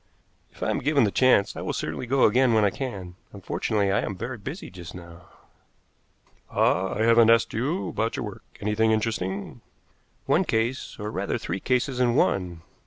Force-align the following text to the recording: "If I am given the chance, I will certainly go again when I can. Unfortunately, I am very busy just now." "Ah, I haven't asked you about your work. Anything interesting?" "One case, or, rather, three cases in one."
"If 0.51 0.63
I 0.63 0.71
am 0.71 0.79
given 0.79 1.03
the 1.03 1.11
chance, 1.11 1.55
I 1.55 1.61
will 1.61 1.73
certainly 1.73 2.07
go 2.07 2.23
again 2.23 2.55
when 2.55 2.65
I 2.65 2.71
can. 2.71 3.17
Unfortunately, 3.33 3.91
I 3.91 3.99
am 3.99 4.15
very 4.15 4.39
busy 4.39 4.71
just 4.71 4.95
now." 4.95 5.27
"Ah, 6.49 6.95
I 6.95 7.03
haven't 7.03 7.29
asked 7.29 7.53
you 7.53 7.89
about 7.89 8.17
your 8.17 8.25
work. 8.25 8.43
Anything 8.59 8.91
interesting?" 8.91 9.61
"One 10.25 10.43
case, 10.43 10.95
or, 10.97 11.11
rather, 11.11 11.37
three 11.37 11.59
cases 11.59 11.99
in 11.99 12.15
one." 12.15 12.63